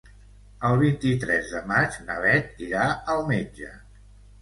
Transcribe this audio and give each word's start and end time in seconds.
El 0.69 0.77
vint-i-tres 0.83 1.53
de 1.57 1.63
maig 1.73 2.01
na 2.09 2.19
Beth 2.27 2.67
irà 2.71 2.91
al 3.17 3.25
metge. 3.33 3.75